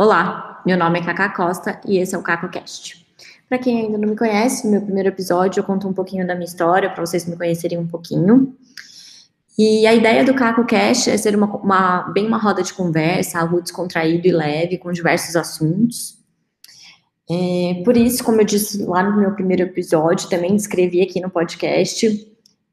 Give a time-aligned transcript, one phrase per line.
[0.00, 3.06] Olá, meu nome é Cacá Costa e esse é o CacoCast.
[3.46, 6.34] Para quem ainda não me conhece, no meu primeiro episódio eu conto um pouquinho da
[6.34, 8.56] minha história para vocês me conhecerem um pouquinho.
[9.58, 13.60] E a ideia do CacoCast é ser uma, uma, bem uma roda de conversa, algo
[13.60, 16.16] descontraído e leve, com diversos assuntos.
[17.30, 21.28] É, por isso, como eu disse lá no meu primeiro episódio, também escrevi aqui no
[21.28, 22.26] podcast,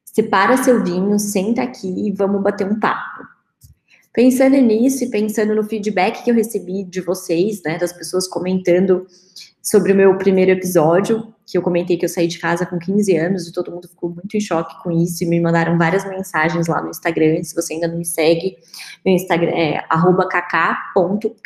[0.05, 3.36] separa seu vinho, senta aqui e vamos bater um papo.
[4.17, 9.05] Pensando nisso e pensando no feedback que eu recebi de vocês, né, das pessoas comentando
[9.61, 13.15] sobre o meu primeiro episódio, que eu comentei que eu saí de casa com 15
[13.15, 16.65] anos e todo mundo ficou muito em choque com isso e me mandaram várias mensagens
[16.65, 17.43] lá no Instagram.
[17.43, 18.57] Se você ainda não me segue,
[19.05, 21.37] meu Instagram é kk.kc.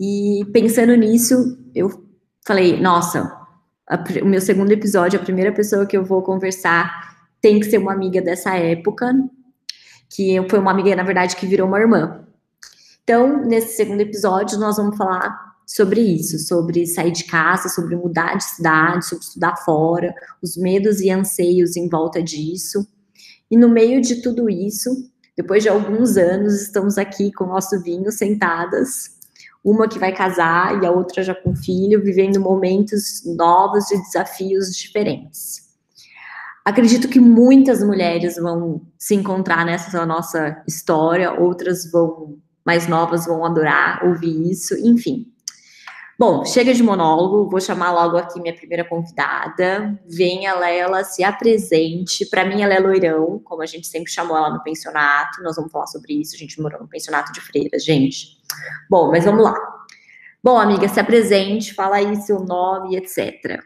[0.00, 2.02] E pensando nisso, eu
[2.46, 3.30] falei, nossa,
[3.86, 7.76] a, o meu segundo episódio, a primeira pessoa que eu vou conversar tem que ser
[7.76, 9.12] uma amiga dessa época,
[10.08, 12.24] que foi uma amiga, na verdade, que virou uma irmã.
[13.02, 18.36] Então, nesse segundo episódio, nós vamos falar sobre isso, sobre sair de casa, sobre mudar
[18.36, 22.86] de cidade, sobre estudar fora, os medos e anseios em volta disso.
[23.50, 24.90] E no meio de tudo isso,
[25.36, 29.14] depois de alguns anos, estamos aqui com o nosso vinho sentadas,
[29.64, 34.76] uma que vai casar e a outra já com filho, vivendo momentos novos e desafios
[34.76, 35.63] diferentes.
[36.64, 43.44] Acredito que muitas mulheres vão se encontrar nessa nossa história, outras vão, mais novas, vão
[43.44, 45.26] adorar ouvir isso, enfim.
[46.18, 50.00] Bom, chega de monólogo, vou chamar logo aqui minha primeira convidada.
[50.06, 52.24] Venha, Lela, se apresente.
[52.26, 55.42] Para mim, ela é loirão, como a gente sempre chamou ela no pensionato.
[55.42, 56.36] Nós vamos falar sobre isso.
[56.36, 58.38] A gente morou no pensionato de freiras, gente.
[58.88, 59.54] Bom, mas vamos lá.
[60.42, 63.60] Bom, amiga, se apresente, fala aí seu nome, etc.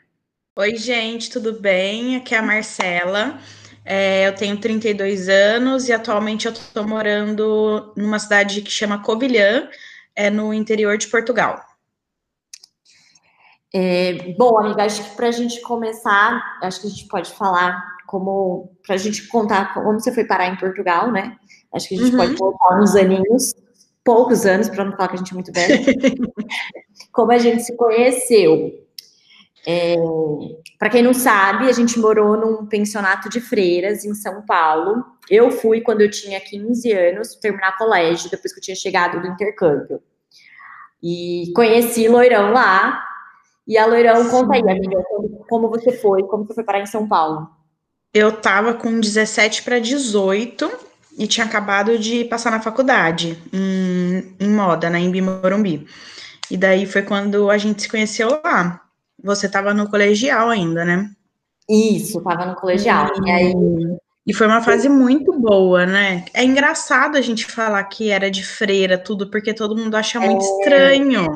[0.60, 2.16] Oi, gente, tudo bem?
[2.16, 3.38] Aqui é a Marcela.
[3.84, 9.68] É, eu tenho 32 anos e atualmente eu estou morando numa cidade que chama Covilhã,
[10.16, 11.60] é no interior de Portugal.
[13.72, 17.80] É, bom, amiga, acho que para a gente começar, acho que a gente pode falar
[18.08, 21.36] como, para a gente contar como você foi parar em Portugal, né?
[21.72, 22.18] Acho que a gente uhum.
[22.18, 23.54] pode voltar uns aninhos,
[24.02, 25.84] poucos anos, para não falar que a gente é muito velho.
[27.14, 28.87] como a gente se conheceu.
[29.66, 29.96] É,
[30.78, 35.04] para quem não sabe, a gente morou num pensionato de freiras em São Paulo.
[35.28, 39.26] Eu fui quando eu tinha 15 anos, terminar colégio, depois que eu tinha chegado do
[39.26, 40.00] intercâmbio.
[41.02, 43.04] E conheci Loirão lá.
[43.66, 45.02] E a Loirão, conta aí, amiga,
[45.48, 47.48] como você foi, como você foi parar em São Paulo?
[48.14, 50.70] Eu tava com 17 para 18
[51.18, 55.86] e tinha acabado de passar na faculdade em, em moda, né, em Bimorumbi.
[56.50, 58.80] E daí foi quando a gente se conheceu lá.
[59.22, 61.10] Você estava no colegial ainda, né?
[61.68, 63.10] Isso, estava no colegial.
[63.24, 63.54] E, aí...
[64.26, 66.24] e foi uma fase muito boa, né?
[66.32, 70.42] É engraçado a gente falar que era de freira, tudo, porque todo mundo acha muito
[70.42, 70.48] é...
[70.48, 71.26] estranho.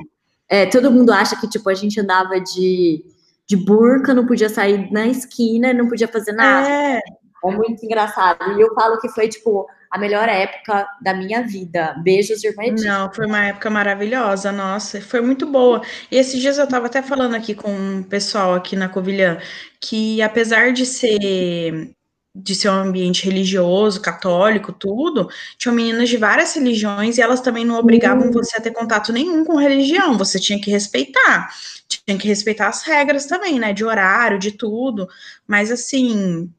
[0.49, 3.03] É, todo mundo acha que, tipo, a gente andava de,
[3.47, 6.69] de burca, não podia sair na esquina, não podia fazer nada.
[6.69, 7.01] É.
[7.45, 8.59] é muito engraçado.
[8.59, 11.95] E eu falo que foi, tipo, a melhor época da minha vida.
[12.03, 12.87] Beijos, irmã Edith.
[12.87, 15.83] Não, foi uma época maravilhosa, nossa, foi muito boa.
[16.11, 19.39] E esses dias eu estava até falando aqui com o pessoal aqui na Covilhã,
[19.79, 21.93] que apesar de ser
[22.35, 27.63] de ser um ambiente religioso, católico, tudo, tinham meninas de várias religiões e elas também
[27.63, 28.33] não obrigavam uhum.
[28.33, 31.51] você a ter contato nenhum com religião, você tinha que respeitar,
[31.87, 35.07] tinha que respeitar as regras também, né, de horário, de tudo,
[35.47, 36.51] mas assim,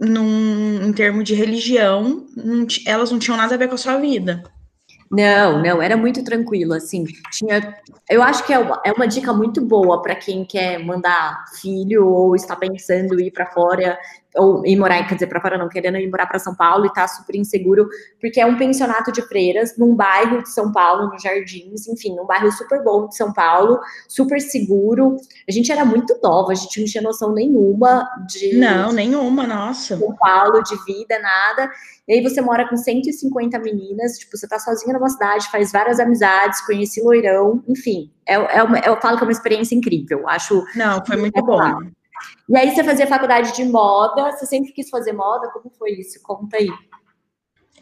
[0.00, 3.98] num, em termos de religião, não, elas não tinham nada a ver com a sua
[3.98, 4.42] vida.
[5.10, 7.76] Não, não, era muito tranquilo, assim, tinha,
[8.08, 12.06] eu acho que é uma, é uma dica muito boa para quem quer mandar filho
[12.06, 13.98] ou está pensando em ir para fora
[14.36, 16.92] ou ir morar, quer dizer, para fora não, querendo ir morar para São Paulo e
[16.92, 17.88] tá super inseguro,
[18.20, 22.26] porque é um pensionato de freiras num bairro de São Paulo, nos Jardins, enfim, um
[22.26, 25.16] bairro super bom de São Paulo, super seguro.
[25.48, 29.96] A gente era muito nova, a gente não tinha noção nenhuma de Não, nenhuma, nossa.
[29.96, 31.70] São Paulo, de vida, nada.
[32.06, 36.00] E aí você mora com 150 meninas, tipo, você tá sozinha numa cidade, faz várias
[36.00, 38.10] amizades, conheci loirão, enfim.
[38.26, 40.64] É, é uma, eu falo que é uma experiência incrível, acho.
[40.74, 41.90] Não, foi muito bom.
[42.48, 45.50] E aí você fazia faculdade de moda, você sempre quis fazer moda?
[45.50, 46.20] Como foi isso?
[46.22, 46.68] Conta aí.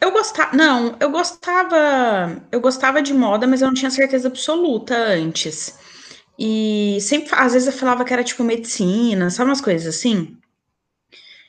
[0.01, 4.95] Eu gostava, não, eu gostava, eu gostava de moda, mas eu não tinha certeza absoluta
[4.95, 5.77] antes.
[6.37, 10.37] E sempre, às vezes eu falava que era tipo medicina, sabe umas coisas assim?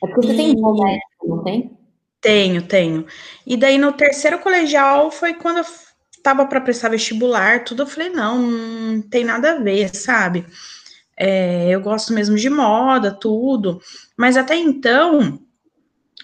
[0.03, 0.37] É porque você e...
[0.37, 1.79] tem médico, não tem?
[2.21, 3.07] Tenho, tenho.
[3.47, 5.65] E daí no terceiro colegial foi quando eu
[6.23, 10.45] tava para prestar vestibular, tudo eu falei, não, não tem nada a ver, sabe?
[11.23, 13.79] É, eu gosto mesmo de moda, tudo,
[14.17, 15.39] mas até então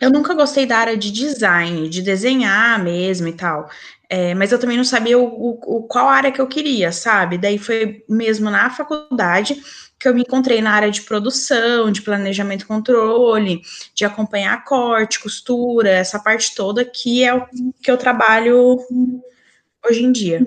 [0.00, 3.68] eu nunca gostei da área de design, de desenhar mesmo e tal.
[4.08, 7.36] É, mas eu também não sabia o, o, qual área que eu queria, sabe?
[7.36, 9.60] Daí foi mesmo na faculdade
[9.98, 13.60] que eu me encontrei na área de produção, de planejamento e controle,
[13.94, 17.46] de acompanhar corte, costura, essa parte toda que é o
[17.82, 18.78] que eu trabalho
[19.86, 20.46] hoje em dia.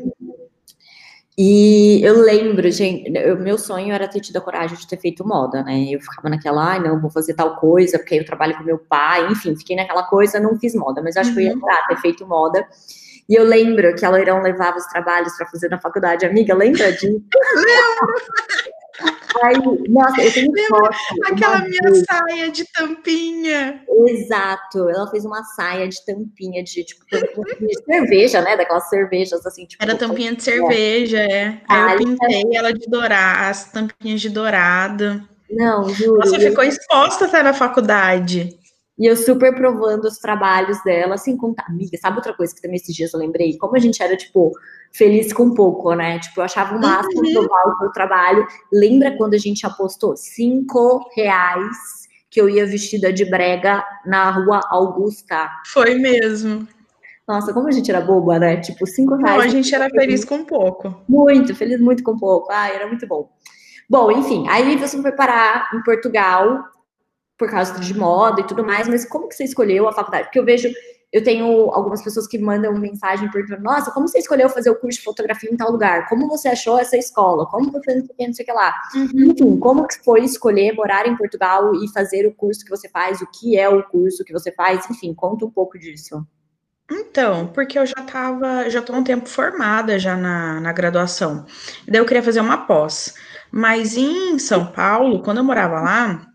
[1.42, 5.26] E eu lembro, gente, o meu sonho era ter tido a coragem de ter feito
[5.26, 5.86] moda, né?
[5.90, 8.78] Eu ficava naquela, ai, não, vou fazer tal coisa, porque aí eu trabalho com meu
[8.78, 11.36] pai, enfim, fiquei naquela coisa, não fiz moda, mas eu acho uhum.
[11.38, 11.62] que eu ia uhum.
[11.88, 12.68] ter feito moda.
[13.30, 16.26] E eu lembro que a Loirão levava os trabalhos para fazer na faculdade.
[16.26, 17.24] Amiga, lembra disso?
[17.56, 18.16] Lembro!
[19.44, 19.56] Aí,
[19.88, 20.96] nossa, eu tenho foto.
[21.26, 22.04] Aquela minha vez.
[22.10, 23.84] saia de tampinha.
[24.08, 28.56] Exato, ela fez uma saia de tampinha de tipo de cerveja, né?
[28.56, 29.84] Daquelas cervejas assim, tipo.
[29.84, 31.62] Era tampinha de cerveja, é.
[31.68, 35.28] Aí eu pintei ela de dourado, as tampinhas de dourado.
[35.50, 36.20] Não, juro.
[36.20, 38.58] Nossa, ficou exposta até na faculdade.
[39.00, 41.66] E eu super provando os trabalhos dela, assim, contar.
[41.70, 43.58] Amiga, sabe outra coisa que também esses dias eu lembrei?
[43.58, 44.52] Como a gente era, tipo,
[44.92, 46.20] feliz com pouco, né?
[46.20, 47.34] Tipo, eu achava o máximo uhum.
[47.34, 48.48] provar o seu trabalho.
[48.72, 54.62] Lembra quando a gente apostou cinco reais que eu ia vestida de brega na rua
[54.70, 55.50] Augusta?
[55.68, 56.68] Foi mesmo.
[57.28, 58.58] Nossa, como a gente era boba, né?
[58.58, 59.38] Tipo, cinco reais.
[59.38, 61.04] Não, a gente era feliz com pouco.
[61.08, 62.52] Muito, feliz muito com pouco.
[62.52, 63.30] Ai, era muito bom.
[63.90, 66.64] Bom, enfim, aí você foi parar em Portugal
[67.38, 70.26] por causa de moda e tudo mais, mas como que você escolheu a faculdade?
[70.26, 70.70] Porque eu vejo,
[71.12, 75.00] eu tenho algumas pessoas que mandam mensagem perguntando, nossa, como você escolheu fazer o curso
[75.00, 76.08] de fotografia em tal lugar?
[76.08, 77.48] Como você achou essa escola?
[77.48, 78.76] Como você não sei o que, não sei o que lá?
[78.94, 79.32] Uhum.
[79.32, 83.22] Enfim, como que foi escolher morar em Portugal e fazer o curso que você faz?
[83.22, 84.88] O que é o curso que você faz?
[84.90, 86.24] Enfim, conta um pouco disso.
[86.92, 91.46] Então, porque eu já estava, já tô um tempo formada já na, na graduação.
[91.88, 93.16] Daí eu queria fazer uma pós.
[93.52, 96.29] Mas em São Paulo, quando eu morava lá,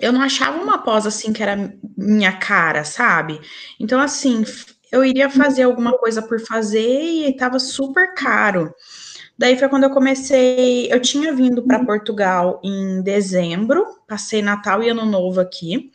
[0.00, 3.40] eu não achava uma pós assim que era minha cara, sabe?
[3.78, 4.44] Então, assim,
[4.92, 8.72] eu iria fazer alguma coisa por fazer e estava super caro.
[9.36, 10.92] Daí foi quando eu comecei.
[10.92, 15.92] Eu tinha vindo para Portugal em dezembro, passei Natal e Ano Novo aqui.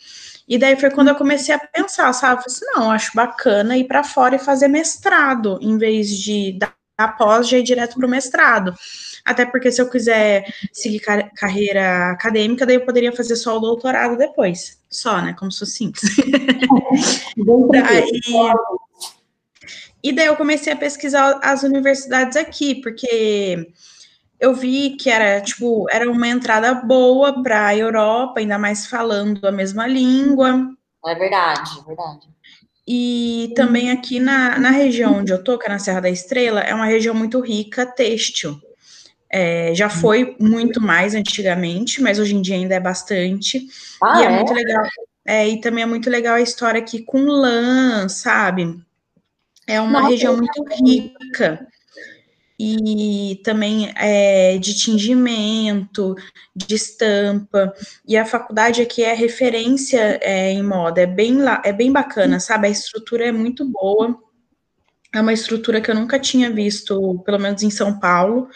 [0.48, 2.42] E daí foi quando eu comecei a pensar, sabe?
[2.42, 6.58] Eu falei assim, não, acho bacana ir para fora e fazer mestrado, em vez de
[6.58, 8.74] dar após já ir direto para o mestrado.
[9.26, 13.62] Até porque se eu quiser seguir car carreira acadêmica, daí eu poderia fazer só o
[13.62, 14.80] doutorado depois.
[14.90, 15.34] Só, né?
[15.38, 16.04] Como se fosse simples.
[17.72, 18.22] daí,
[20.04, 23.72] e daí eu comecei a pesquisar as universidades aqui, porque
[24.38, 29.48] eu vi que era tipo era uma entrada boa para a Europa, ainda mais falando
[29.48, 30.70] a mesma língua.
[31.06, 32.28] É verdade, é verdade.
[32.86, 36.60] E também aqui na, na região onde eu tô, que é na Serra da Estrela,
[36.60, 38.60] é uma região muito rica têxtil.
[39.36, 43.68] É, já foi muito mais antigamente, mas hoje em dia ainda é bastante.
[44.00, 44.84] Ah, e é, é, muito legal.
[45.26, 48.80] É, e também é muito legal a história aqui com lã, sabe?
[49.66, 51.68] É uma Nossa, região muito rica.
[52.60, 56.14] E também é, de tingimento,
[56.56, 57.74] de estampa.
[58.08, 62.68] E a faculdade aqui é referência é, em moda, é bem, é bem bacana, sabe?
[62.68, 64.16] A estrutura é muito boa.
[65.12, 68.48] É uma estrutura que eu nunca tinha visto, pelo menos em São Paulo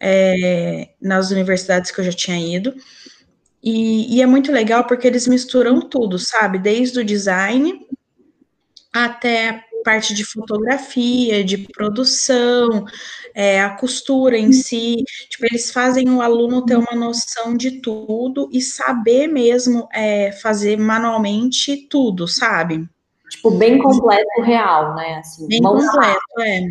[0.00, 2.74] é, nas universidades que eu já tinha ido.
[3.62, 6.58] E, e, é muito legal porque eles misturam tudo, sabe?
[6.58, 7.86] Desde o design
[8.92, 12.84] até a parte de fotografia, de produção,
[13.34, 14.96] é, a costura em si.
[15.28, 20.78] Tipo, eles fazem o aluno ter uma noção de tudo e saber mesmo é, fazer
[20.78, 22.88] manualmente tudo, sabe?
[23.28, 25.16] Tipo, bem completo real, né?
[25.16, 26.62] Assim, bem completo, é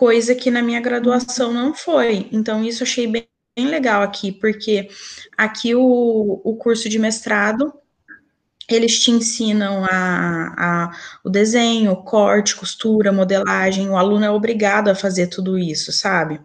[0.00, 2.26] coisa que na minha graduação não foi.
[2.32, 4.88] Então, isso achei bem, bem legal aqui, porque
[5.36, 7.70] aqui o, o curso de mestrado
[8.66, 10.90] eles te ensinam a, a,
[11.22, 13.90] o desenho, corte, costura, modelagem.
[13.90, 16.40] O aluno é obrigado a fazer tudo isso, sabe?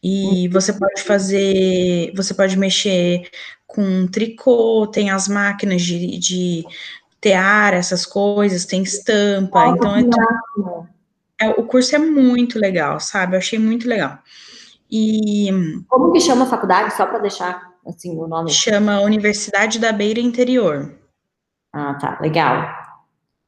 [0.00, 3.28] E você pode fazer, você pode mexer
[3.66, 6.64] com tricô, tem as máquinas de, de
[7.20, 9.74] tear, essas coisas, tem estampa.
[9.74, 10.88] então é tudo,
[11.40, 13.34] é, o curso é muito legal, sabe?
[13.34, 14.18] Eu achei muito legal.
[14.90, 15.48] E
[15.88, 18.50] como que chama a faculdade só para deixar assim o nome?
[18.50, 20.92] Chama Universidade da Beira Interior.
[21.72, 22.80] Ah, tá, legal.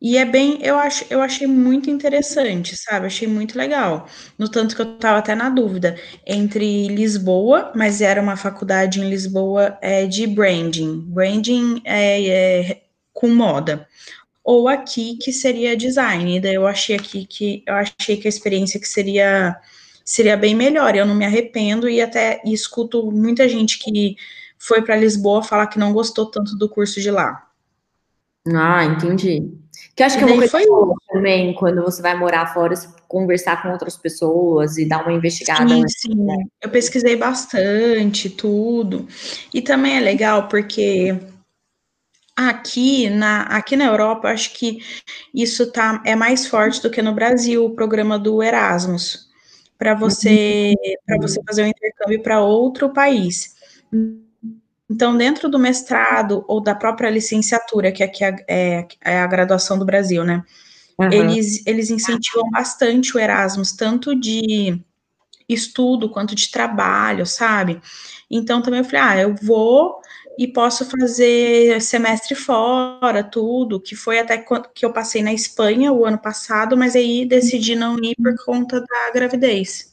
[0.00, 3.06] E é bem, eu acho, eu achei muito interessante, sabe?
[3.06, 4.06] Achei muito legal.
[4.36, 5.96] No tanto que eu tava até na dúvida
[6.26, 11.04] entre Lisboa, mas era uma faculdade em Lisboa é, de branding.
[11.06, 12.82] Branding é, é
[13.12, 13.86] com moda
[14.44, 16.40] ou aqui que seria design.
[16.40, 19.56] Daí eu achei aqui que eu achei que a experiência que seria
[20.04, 20.94] seria bem melhor.
[20.94, 24.16] Eu não me arrependo e até e escuto muita gente que
[24.58, 27.48] foi para Lisboa falar que não gostou tanto do curso de lá.
[28.54, 29.52] Ah, entendi.
[29.94, 30.64] Que acho que é uma coisa foi...
[31.08, 32.74] também, quando você vai morar fora,
[33.06, 35.68] conversar com outras pessoas e dar uma investigada.
[35.68, 36.14] Sim, sim.
[36.14, 36.36] Né?
[36.60, 39.06] Eu pesquisei bastante, tudo.
[39.52, 41.16] E também é legal porque
[42.36, 44.78] aqui na, aqui na Europa, acho que
[45.34, 49.28] isso tá, é mais forte do que no Brasil, o programa do Erasmus,
[49.78, 50.74] para você,
[51.06, 53.56] para você fazer um intercâmbio para outro país.
[54.88, 59.78] Então, dentro do mestrado ou da própria licenciatura, que aqui é, é, é a graduação
[59.78, 60.44] do Brasil, né?
[60.98, 61.10] Uhum.
[61.10, 64.78] Eles, eles incentivam bastante o Erasmus, tanto de
[65.48, 67.80] estudo quanto de trabalho, sabe?
[68.30, 70.01] Então, também eu falei, ah, eu vou
[70.38, 74.38] e posso fazer semestre fora, tudo, que foi até
[74.74, 78.80] que eu passei na Espanha o ano passado, mas aí decidi não ir por conta
[78.80, 79.92] da gravidez.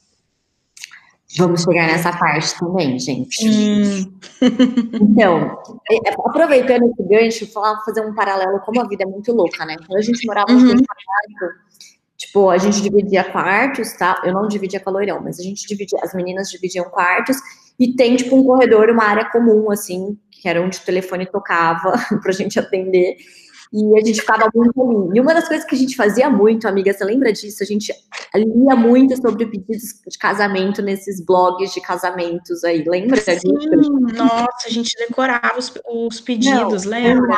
[1.38, 3.48] Vamos chegar nessa parte também, gente.
[3.48, 4.13] Hum.
[5.01, 5.58] Então,
[5.91, 9.75] é, aproveitando esse gancho, falar, fazer um paralelo, como a vida é muito louca, né?
[9.86, 10.60] Quando a gente morava uhum.
[10.60, 11.55] no quarto,
[12.17, 14.22] tipo, a gente dividia quartos, tá?
[14.24, 17.38] Eu não dividia com a loirão, mas a gente dividia, as meninas dividiam quartos,
[17.77, 21.93] e tem, tipo, um corredor, uma área comum, assim, que era onde o telefone tocava
[22.22, 23.17] pra gente atender.
[23.72, 25.17] E a gente ficava muito ali.
[25.17, 27.62] E uma das coisas que a gente fazia muito, amiga, você lembra disso?
[27.62, 27.93] A gente
[28.36, 33.91] lia muito sobre pedidos de casamento nesses blogs de casamentos aí, lembra Sim, disso?
[34.15, 37.36] nossa, a gente decorava os, os pedidos, Não, lembra?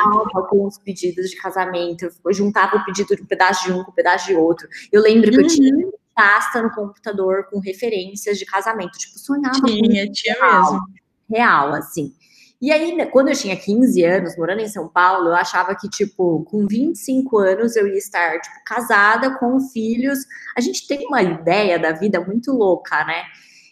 [0.48, 3.90] com os pedidos de casamento, eu juntava o pedido de um pedaço de um com
[3.90, 4.66] um pedaço de outro.
[4.90, 5.42] Eu lembro que uhum.
[5.42, 5.92] eu tinha uhum.
[6.14, 10.86] pasta no computador com referências de casamento, tipo, sonhava tinha, tinha real, mesmo.
[11.30, 12.14] real, assim.
[12.62, 15.88] E aí, né, quando eu tinha 15 anos, morando em São Paulo, eu achava que,
[15.88, 20.20] tipo, com 25 anos eu ia estar, tipo, casada, com filhos.
[20.56, 23.24] A gente tem uma ideia da vida muito louca, né?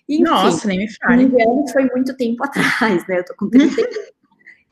[0.08, 1.30] Enfim, Nossa, nem me fale.
[1.30, 3.20] 15 anos foi muito tempo atrás, né?
[3.20, 3.84] Eu tô com 31.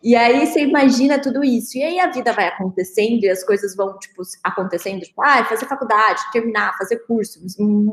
[0.01, 1.77] E aí você imagina tudo isso.
[1.77, 5.67] E aí a vida vai acontecendo e as coisas vão, tipo, acontecendo, tipo, ah, fazer
[5.67, 7.41] faculdade, terminar, fazer curso,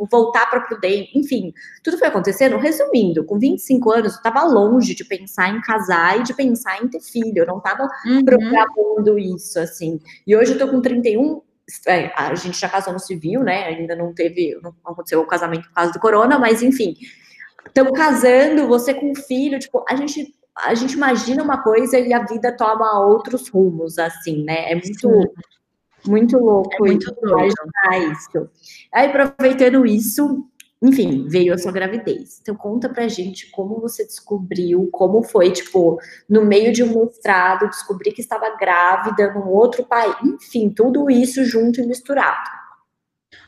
[0.09, 1.51] voltar para Prudente, enfim,
[1.83, 2.57] tudo foi acontecendo.
[2.57, 6.88] Resumindo, com 25 anos, eu estava longe de pensar em casar e de pensar em
[6.88, 7.39] ter filho.
[7.39, 8.24] Eu não estava uhum.
[8.24, 10.00] programando isso, assim.
[10.27, 11.41] E hoje eu tô com 31,
[11.88, 13.65] é, a gente já casou no civil, né?
[13.65, 16.95] Ainda não teve, não aconteceu o casamento por causa do corona, mas enfim.
[17.65, 22.24] Estamos casando, você com filho, tipo, a gente a gente imagina uma coisa e a
[22.25, 24.71] vida toma outros rumos, assim, né?
[24.71, 25.33] É muito,
[26.07, 28.50] muito louco é muito imaginar isso.
[28.93, 30.47] Aí, aproveitando isso,
[30.81, 32.39] enfim, veio a sua gravidez.
[32.41, 37.69] Então, conta pra gente como você descobriu, como foi, tipo, no meio de um mestrado,
[37.69, 42.50] descobrir que estava grávida num outro país, enfim, tudo isso junto e misturado.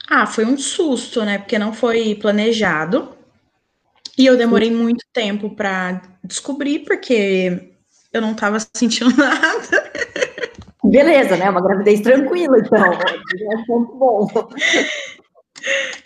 [0.09, 1.37] Ah, foi um susto, né?
[1.37, 3.16] Porque não foi planejado.
[4.17, 7.71] E eu demorei muito tempo para descobrir, porque
[8.11, 9.91] eu não estava sentindo nada.
[10.83, 11.49] Beleza, né?
[11.49, 12.83] Uma gravidez tranquila, então.
[12.83, 14.27] É muito bom.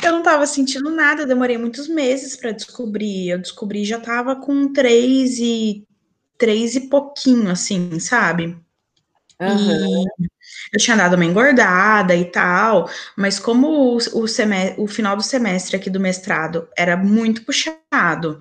[0.03, 3.29] Eu não estava sentindo nada, demorei muitos meses para descobrir.
[3.29, 5.85] Eu descobri já estava com três e
[6.37, 8.57] três e pouquinho, assim, sabe?
[9.39, 10.05] Uhum.
[10.19, 10.30] E
[10.71, 15.23] eu tinha dado uma engordada e tal, mas como o, o, semestre, o final do
[15.23, 18.39] semestre aqui do mestrado era muito puxado,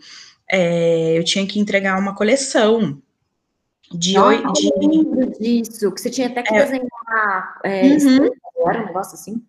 [0.48, 3.00] é, eu tinha que entregar uma coleção
[3.92, 4.52] de oito.
[4.72, 7.60] Eu lembro disso, que você tinha até que é, desenhar.
[7.64, 8.30] É, uhum.
[8.66, 9.42] Era um negócio assim?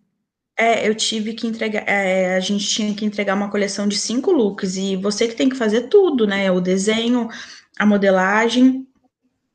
[0.57, 1.83] É, eu tive que entregar.
[1.87, 5.49] É, a gente tinha que entregar uma coleção de cinco looks, e você que tem
[5.49, 6.51] que fazer tudo, né?
[6.51, 7.29] O desenho,
[7.77, 8.87] a modelagem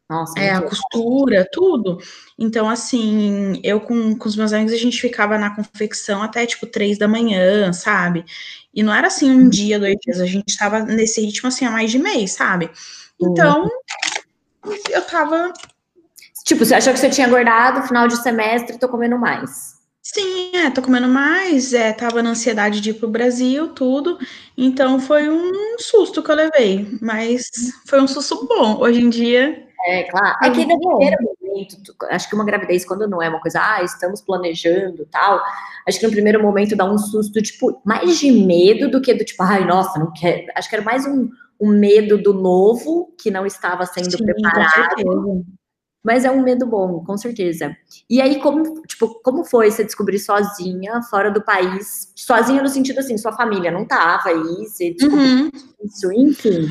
[0.09, 1.99] nossa, é, a costura, tudo.
[2.39, 6.67] Então, assim, eu com, com os meus amigos, a gente ficava na confecção até, tipo,
[6.67, 8.25] três da manhã, sabe?
[8.73, 11.71] E não era, assim, um dia, dois dias, a gente tava nesse ritmo, assim, há
[11.71, 12.71] mais de mês, sabe?
[13.21, 13.69] Então,
[14.91, 15.53] eu tava...
[16.45, 19.75] Tipo, você achou que você tinha engordado, final de semestre, tô comendo mais.
[20.01, 24.17] Sim, é, tô comendo mais, é, tava na ansiedade de ir pro Brasil, tudo,
[24.57, 27.43] então foi um susto que eu levei, mas
[27.89, 28.79] foi um susto bom.
[28.79, 30.37] Hoje em dia, é, claro.
[30.43, 31.77] É que no primeiro momento,
[32.11, 35.41] acho que uma gravidez, quando não é uma coisa, ah, estamos planejando tal,
[35.87, 39.25] acho que no primeiro momento dá um susto, tipo, mais de medo do que do
[39.25, 40.47] tipo, ai, nossa, não quero.
[40.55, 41.29] Acho que era mais um,
[41.61, 45.45] um medo do novo que não estava sendo Sim, preparado.
[46.03, 47.77] Mas é um medo bom, com certeza.
[48.09, 52.13] E aí, como, tipo, como foi você descobrir sozinha, fora do país?
[52.15, 55.51] Sozinha no sentido assim, sua família não tava aí, você descobriu uhum.
[55.85, 56.69] isso, enfim.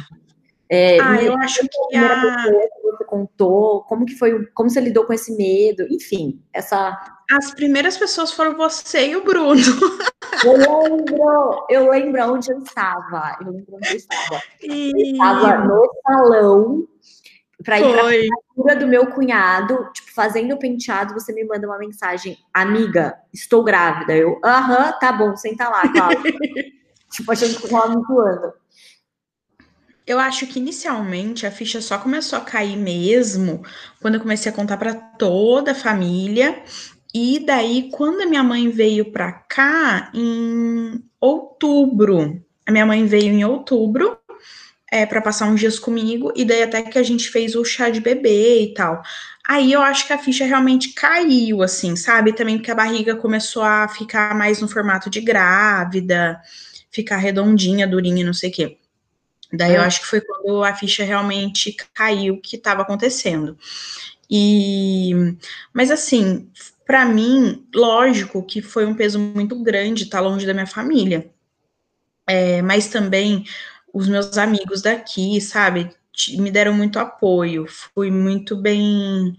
[0.70, 2.44] É, ah, eu acho que a...
[2.44, 6.98] que você contou, como que foi, como você lidou com esse medo, enfim, essa...
[7.32, 9.62] As primeiras pessoas foram você e o Bruno.
[10.44, 14.42] Eu lembro, eu lembro onde eu estava, eu lembro onde eu estava.
[14.62, 14.92] E...
[14.92, 16.88] Eu estava no salão,
[17.64, 18.28] Pra ir Foi.
[18.28, 23.18] pra cura do meu cunhado, tipo, fazendo o penteado, você me manda uma mensagem, amiga,
[23.34, 24.16] estou grávida.
[24.16, 26.22] Eu, aham, tá bom, senta lá, Cláudia.
[27.10, 28.54] tipo, achando que eu tava me zoando.
[30.08, 33.64] Eu acho que inicialmente a ficha só começou a cair mesmo
[34.00, 36.64] quando eu comecei a contar para toda a família.
[37.14, 43.34] E daí, quando a minha mãe veio para cá, em outubro, a minha mãe veio
[43.34, 44.18] em outubro
[44.92, 47.90] é, para passar uns dias comigo, e daí até que a gente fez o chá
[47.90, 49.02] de bebê e tal.
[49.48, 52.34] Aí eu acho que a ficha realmente caiu, assim, sabe?
[52.34, 56.40] Também porque a barriga começou a ficar mais no formato de grávida,
[56.92, 58.78] ficar redondinha, durinha, não sei o quê.
[59.52, 59.78] Daí é.
[59.78, 63.58] eu acho que foi quando a ficha realmente caiu que estava acontecendo.
[64.30, 65.12] E
[65.74, 66.50] mas assim,
[66.86, 71.30] para mim, lógico que foi um peso muito grande estar longe da minha família.
[72.28, 73.46] É, mas também
[73.94, 75.90] os meus amigos daqui, sabe,
[76.38, 77.66] me deram muito apoio.
[77.68, 79.36] Fui muito bem,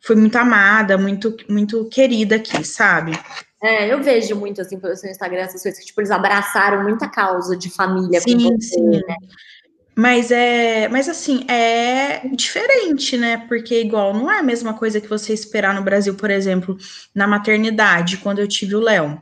[0.00, 3.12] fui muito amada, muito muito querida aqui, sabe?
[3.62, 7.08] É, eu vejo muito assim pelo seu Instagram essas coisas que tipo eles abraçaram muita
[7.08, 8.88] causa de família sim, você, sim.
[8.88, 9.16] né?
[9.94, 13.46] Mas é, mas assim, é diferente, né?
[13.46, 16.76] Porque igual não é a mesma coisa que você esperar no Brasil, por exemplo,
[17.14, 19.20] na maternidade, quando eu tive o Léo.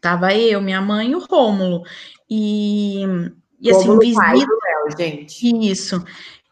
[0.00, 1.82] Tava eu, minha mãe e o Rômulo.
[2.28, 3.02] E
[3.64, 4.32] e assim, visita.
[4.32, 5.70] Léo, gente.
[5.70, 6.04] Isso.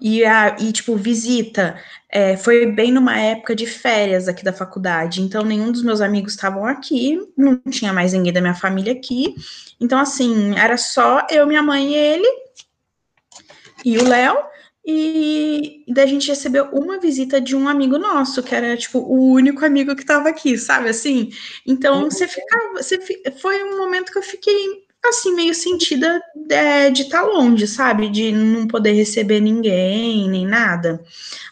[0.04, 1.78] E, a, e, tipo, visita.
[2.08, 5.22] É, foi bem numa época de férias aqui da faculdade.
[5.22, 9.36] Então, nenhum dos meus amigos estavam aqui, não tinha mais ninguém da minha família aqui.
[9.80, 12.28] Então, assim, era só eu, minha mãe e ele,
[13.84, 14.36] e o Léo.
[14.84, 18.98] E, e daí a gente recebeu uma visita de um amigo nosso, que era, tipo,
[18.98, 21.30] o único amigo que estava aqui, sabe assim?
[21.64, 22.10] Então, uhum.
[22.10, 22.72] você ficava.
[22.74, 22.98] Você,
[23.40, 28.08] foi um momento que eu fiquei assim, meio sentida é, de estar tá longe, sabe?
[28.08, 31.02] De não poder receber ninguém, nem nada.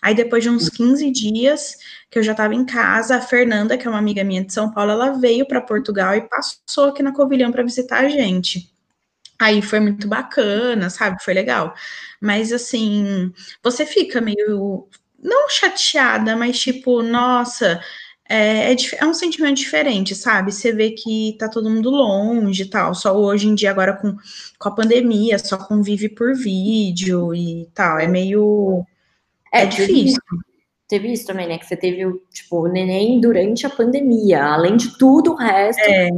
[0.00, 1.76] Aí depois de uns 15 dias
[2.10, 4.70] que eu já estava em casa, a Fernanda, que é uma amiga minha de São
[4.72, 8.72] Paulo, ela veio para Portugal e passou aqui na Covilhã para visitar a gente.
[9.38, 11.22] Aí foi muito bacana, sabe?
[11.22, 11.74] Foi legal.
[12.20, 13.32] Mas assim,
[13.62, 14.88] você fica meio
[15.22, 17.82] não chateada, mas tipo, nossa,
[18.32, 20.52] é, é, é, um sentimento diferente, sabe?
[20.52, 22.94] Você vê que tá todo mundo longe e tal.
[22.94, 24.16] Só hoje em dia, agora com,
[24.56, 27.98] com a pandemia, só convive por vídeo e tal.
[27.98, 28.86] É meio.
[29.52, 30.22] É, é difícil.
[30.88, 31.58] Teve isso também, né?
[31.58, 34.44] Que você teve, tipo, o neném durante a pandemia.
[34.44, 36.08] Além de tudo, o resto é.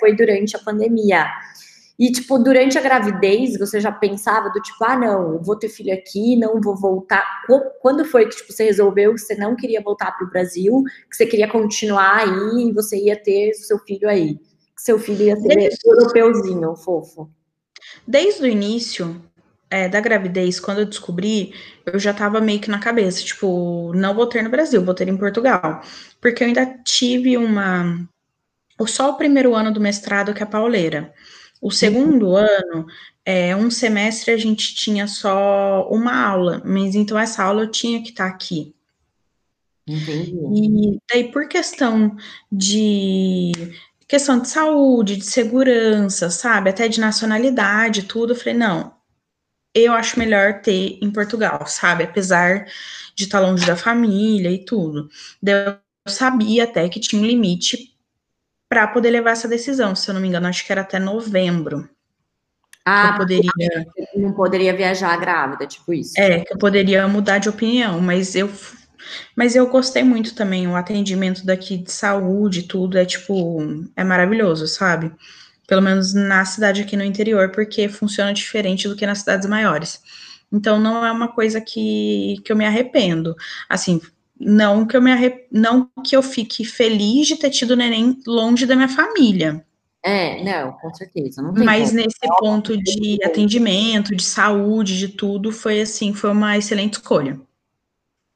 [0.00, 1.24] foi durante a pandemia.
[2.00, 5.92] E, tipo, durante a gravidez, você já pensava do tipo, ah, não, vou ter filho
[5.92, 7.42] aqui, não vou voltar.
[7.82, 11.14] Quando foi que, tipo, você resolveu que você não queria voltar para o Brasil, que
[11.14, 14.36] você queria continuar aí e você ia ter seu filho aí?
[14.36, 15.76] Que seu filho ia ser Desde...
[15.86, 17.30] europeuzinho, fofo.
[18.06, 19.22] Desde o início
[19.68, 21.52] é, da gravidez, quando eu descobri,
[21.84, 25.06] eu já tava meio que na cabeça, tipo, não vou ter no Brasil, vou ter
[25.06, 25.82] em Portugal.
[26.18, 28.08] Porque eu ainda tive uma...
[28.86, 31.12] Só o primeiro ano do mestrado que é pauleira.
[31.60, 32.86] O segundo ano,
[33.24, 38.02] é, um semestre a gente tinha só uma aula, mas então essa aula eu tinha
[38.02, 38.74] que estar tá aqui.
[39.86, 40.36] Entendi.
[40.54, 42.16] E daí, por questão
[42.50, 43.52] de
[44.08, 48.92] questão de saúde, de segurança, sabe, até de nacionalidade, tudo, eu falei, não,
[49.74, 52.66] eu acho melhor ter em Portugal, sabe, apesar
[53.14, 55.08] de estar longe da família e tudo.
[55.44, 57.89] eu sabia até que tinha um limite
[58.70, 59.96] para poder levar essa decisão.
[59.96, 61.90] Se eu não me engano, acho que era até novembro.
[62.86, 63.50] Ah, eu poderia.
[64.16, 66.12] Não poderia viajar grávida, tipo isso.
[66.16, 68.48] É, que eu poderia mudar de opinião, mas eu.
[69.34, 73.58] Mas eu gostei muito também, o atendimento daqui de saúde, tudo é tipo,
[73.96, 75.12] é maravilhoso, sabe?
[75.66, 80.00] Pelo menos na cidade aqui no interior, porque funciona diferente do que nas cidades maiores.
[80.52, 83.34] Então não é uma coisa que, que eu me arrependo.
[83.68, 84.00] Assim,
[84.40, 85.46] não que eu me arrep...
[85.52, 89.64] não que eu fique feliz de ter tido neném longe da minha família.
[90.02, 91.42] É, não, com certeza.
[91.42, 92.02] Mas como.
[92.02, 97.38] nesse ponto de atendimento, de saúde, de tudo, foi assim, foi uma excelente escolha.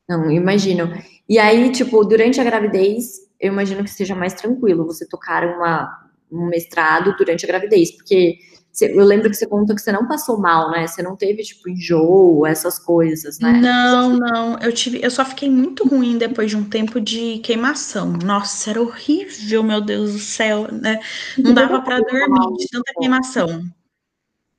[0.06, 0.92] Não, imagino.
[1.26, 6.10] E aí, tipo, durante a gravidez, eu imagino que seja mais tranquilo você tocar uma,
[6.30, 8.38] um mestrado durante a gravidez, porque
[8.80, 10.86] eu lembro que você contou que você não passou mal, né?
[10.86, 13.52] Você não teve, tipo, enjoo, essas coisas, né?
[13.52, 14.58] Não, não.
[14.58, 18.12] Eu tive, eu só fiquei muito ruim depois de um tempo de queimação.
[18.24, 21.00] Nossa, era horrível, meu Deus do céu, né?
[21.38, 23.64] Não dava para dormir de tanta queimação.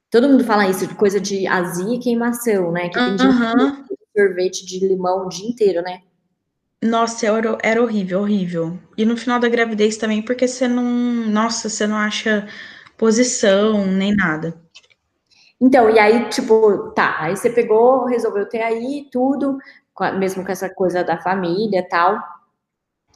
[0.09, 2.89] Todo mundo fala isso, de coisa de azia e queimação, né?
[2.89, 5.99] Que tem uh sorvete de limão o dia inteiro, né?
[6.81, 8.79] Nossa, era, era horrível, horrível.
[8.97, 10.83] E no final da gravidez também, porque você não.
[11.27, 12.47] Nossa, você não acha
[12.97, 14.53] posição, nem nada.
[15.59, 19.57] Então, e aí, tipo, tá, aí você pegou, resolveu ter aí tudo,
[20.19, 22.21] mesmo com essa coisa da família e tal.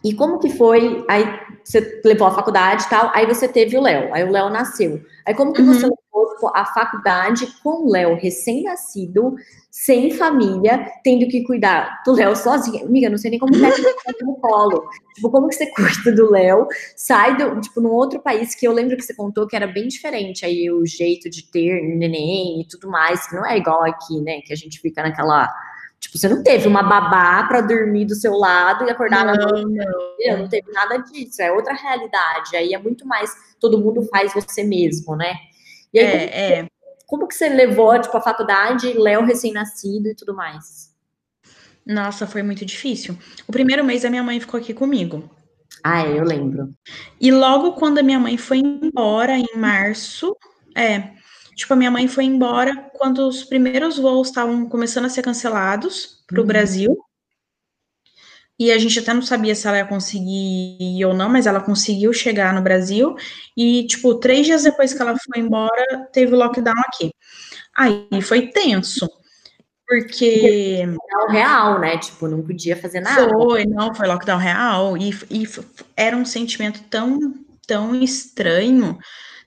[0.04, 1.06] E como que foi?
[1.10, 1.24] Aí
[1.64, 5.02] você levou a faculdade e tal, aí você teve o Léo, aí o Léo nasceu.
[5.26, 5.74] Aí como que uhum.
[5.74, 9.36] você levou a faculdade com o Léo recém-nascido,
[9.70, 12.86] sem família, tendo que cuidar do Léo sozinha?
[12.86, 13.60] Amiga, não sei nem como é
[14.24, 14.90] no colo.
[15.16, 16.68] Tipo, como que você cuida do Léo?
[16.96, 19.88] Sai do, tipo, num outro país que eu lembro que você contou que era bem
[19.88, 24.22] diferente aí o jeito de ter neném e tudo mais, que não é igual aqui,
[24.22, 24.40] né?
[24.46, 25.50] Que a gente fica naquela
[26.00, 29.46] Tipo, você não teve uma babá para dormir do seu lado e acordar não, na
[29.46, 29.78] noite.
[30.26, 30.38] Não.
[30.38, 31.42] não teve nada disso.
[31.42, 32.56] É outra realidade.
[32.56, 35.36] Aí é muito mais todo mundo faz você mesmo, né?
[35.94, 36.68] E aí, é, como, é.
[37.06, 40.90] como que você levou, tipo, a faculdade, Léo recém-nascido e tudo mais?
[41.86, 43.18] Nossa, foi muito difícil.
[43.48, 45.30] O primeiro mês a minha mãe ficou aqui comigo.
[45.84, 46.70] Ah, é, eu lembro.
[47.20, 50.36] E logo quando a minha mãe foi embora, em março,
[50.76, 51.12] é,
[51.60, 56.24] Tipo, a minha mãe foi embora quando os primeiros voos estavam começando a ser cancelados
[56.26, 56.48] para o uhum.
[56.48, 56.98] Brasil.
[58.58, 61.60] E a gente até não sabia se ela ia conseguir ir ou não, mas ela
[61.60, 63.14] conseguiu chegar no Brasil.
[63.58, 67.12] E, tipo, três dias depois que ela foi embora, teve o lockdown aqui.
[67.76, 69.10] Aí foi tenso.
[69.86, 70.86] Porque.
[70.86, 71.98] Lockdown real, né?
[71.98, 73.28] Tipo, não podia fazer nada.
[73.34, 74.98] Foi, não, foi lockdown real.
[74.98, 75.46] E, e
[75.98, 77.20] era um sentimento tão,
[77.68, 78.98] tão estranho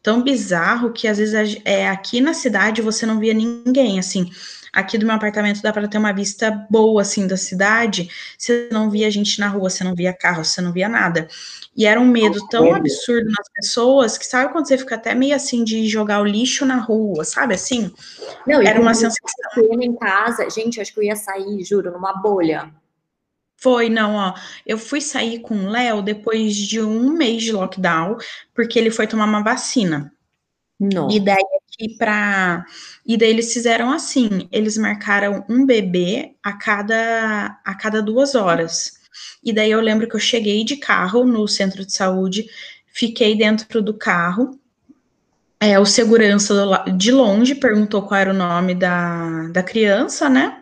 [0.03, 4.31] tão bizarro que às vezes é, aqui na cidade você não via ninguém, assim.
[4.73, 8.09] Aqui do meu apartamento dá para ter uma vista boa, assim, da cidade.
[8.38, 11.29] Você não via gente na rua, você não via carro, você não via nada.
[11.77, 15.37] E era um medo tão absurdo nas pessoas que sabe quando você fica até meio
[15.37, 17.93] assim de jogar o lixo na rua, sabe assim?
[18.47, 19.21] Não, era uma sensação.
[19.79, 22.73] em casa, gente, acho que eu ia sair, juro, numa bolha.
[23.62, 24.35] Foi, não, ó.
[24.66, 28.16] Eu fui sair com o Léo depois de um mês de lockdown,
[28.53, 30.12] porque ele foi tomar uma vacina.
[30.81, 31.09] Não.
[31.09, 32.66] E daí aqui pra.
[33.07, 38.94] E daí eles fizeram assim: eles marcaram um bebê a cada, a cada duas horas.
[39.44, 42.46] E daí eu lembro que eu cheguei de carro no centro de saúde,
[42.88, 44.59] fiquei dentro do carro.
[45.61, 46.53] É, o segurança
[46.96, 50.61] de longe perguntou qual era o nome da, da criança, né?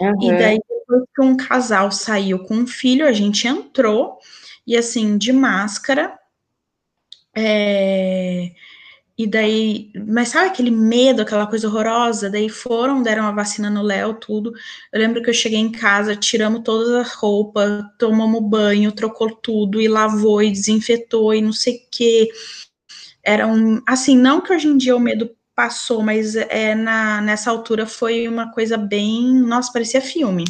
[0.00, 0.32] Uhum.
[0.32, 0.58] E daí
[0.88, 4.18] depois que um casal saiu com um filho, a gente entrou
[4.66, 6.18] e assim, de máscara.
[7.36, 8.52] É,
[9.16, 12.30] e daí, mas sabe aquele medo, aquela coisa horrorosa?
[12.30, 14.52] Daí foram, deram a vacina no Léo, tudo.
[14.92, 19.80] Eu lembro que eu cheguei em casa, tiramos todas as roupas, tomamos banho, trocou tudo,
[19.80, 22.28] e lavou, e desinfetou, e não sei o quê.
[23.22, 23.82] Era um.
[23.86, 28.28] Assim, não que hoje em dia o medo passou, mas é, na, nessa altura foi
[28.28, 29.34] uma coisa bem.
[29.34, 30.44] Nossa, parecia filme.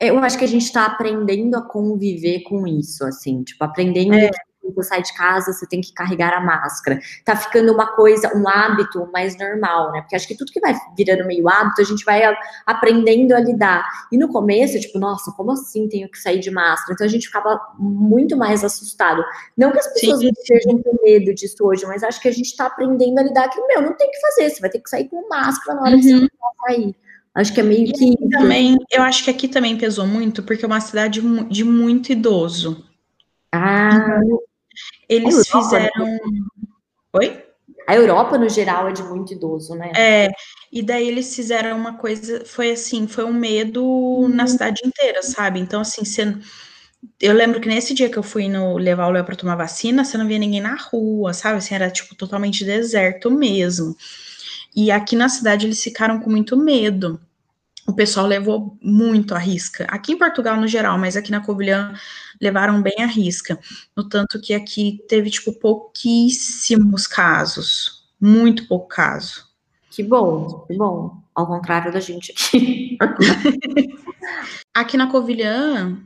[0.00, 4.28] Eu acho que a gente está aprendendo a conviver com isso, assim, tipo, aprendendo é.
[4.28, 6.98] que você sai de casa, você tem que carregar a máscara.
[7.24, 10.00] Tá ficando uma coisa, um hábito mais normal, né?
[10.00, 12.22] Porque acho que tudo que vai virando meio hábito, a gente vai
[12.66, 13.86] aprendendo a lidar.
[14.12, 16.92] E no começo, tipo, nossa, como assim tenho que sair de máscara?
[16.92, 19.24] Então a gente ficava muito mais assustado.
[19.56, 22.54] Não que as pessoas não estejam com medo disso hoje, mas acho que a gente
[22.56, 25.08] tá aprendendo a lidar que, meu, não tem que fazer, você vai ter que sair
[25.08, 26.00] com máscara na hora uhum.
[26.00, 26.28] que você uhum.
[26.66, 26.96] sair.
[27.34, 28.16] Acho que é meio que.
[28.30, 32.84] também, eu acho que aqui também pesou muito, porque é uma cidade de muito idoso.
[33.52, 33.90] Ah.
[33.94, 34.40] Então,
[35.08, 35.62] eles Europa, né?
[35.62, 36.06] fizeram.
[36.06, 36.18] Né?
[37.12, 37.44] Oi?
[37.86, 39.92] A Europa, no geral, é de muito idoso, né?
[39.96, 40.28] É,
[40.70, 44.28] e daí eles fizeram uma coisa, foi assim, foi um medo hum.
[44.28, 45.58] na cidade inteira, sabe?
[45.58, 46.36] Então, assim, você,
[47.18, 50.04] eu lembro que nesse dia que eu fui no, levar o Léo para tomar vacina,
[50.04, 51.58] você não via ninguém na rua, sabe?
[51.58, 53.96] Assim, era, tipo, totalmente deserto mesmo.
[54.74, 57.20] E aqui na cidade eles ficaram com muito medo
[57.88, 59.86] o pessoal levou muito a risca.
[59.88, 61.94] Aqui em Portugal, no geral, mas aqui na Covilhã
[62.38, 63.58] levaram bem a risca.
[63.96, 68.06] No tanto que aqui teve, tipo, pouquíssimos casos.
[68.20, 69.48] Muito pouco caso.
[69.90, 71.16] Que bom, que bom.
[71.34, 72.98] Ao contrário da gente aqui.
[74.74, 75.98] aqui na Covilhã,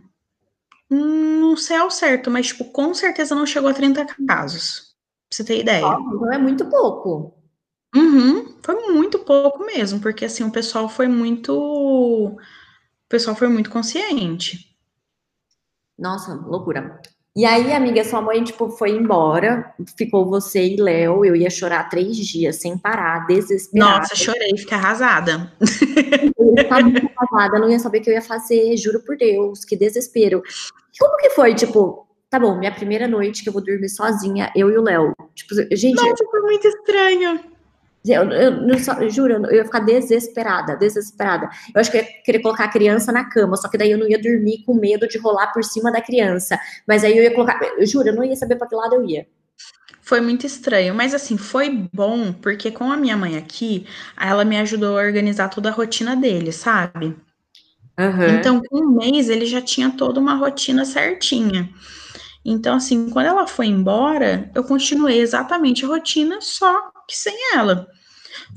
[0.88, 4.94] não sei ao certo, mas, tipo, com certeza não chegou a 30 casos.
[5.28, 5.82] Pra você ter ideia.
[5.82, 7.41] Não é muito pouco.
[7.94, 11.52] Uhum, foi muito pouco mesmo, porque assim, o pessoal foi muito.
[11.54, 12.36] O
[13.08, 14.74] pessoal foi muito consciente.
[15.98, 17.00] Nossa, loucura.
[17.34, 21.88] E aí, amiga, sua mãe, tipo, foi embora, ficou você e Léo, eu ia chorar
[21.88, 24.00] três dias sem parar, desesperada.
[24.00, 25.50] Nossa, chorei, fiquei arrasada.
[26.38, 29.64] Eu ficar muito arrasada, não ia saber o que eu ia fazer, juro por Deus,
[29.64, 30.42] que desespero.
[30.98, 34.70] Como que foi, tipo, tá bom, minha primeira noite que eu vou dormir sozinha, eu
[34.70, 35.14] e o Léo.
[35.34, 35.94] Tipo, gente.
[35.94, 37.40] Nossa, foi muito estranho.
[38.04, 41.48] Eu, eu, eu, só, eu, juro, eu ia ficar desesperada, desesperada.
[41.74, 43.98] Eu acho que eu ia querer colocar a criança na cama, só que daí eu
[43.98, 46.58] não ia dormir com medo de rolar por cima da criança.
[46.86, 49.04] Mas aí eu ia colocar, eu juro, eu não ia saber para que lado eu
[49.04, 49.26] ia.
[50.00, 53.86] Foi muito estranho, mas assim, foi bom, porque com a minha mãe aqui,
[54.20, 57.16] ela me ajudou a organizar toda a rotina dele, sabe?
[57.96, 58.38] Aham.
[58.38, 61.70] Então, com um mês, ele já tinha toda uma rotina certinha.
[62.44, 67.86] Então, assim, quando ela foi embora, eu continuei exatamente a rotina, só que sem ela.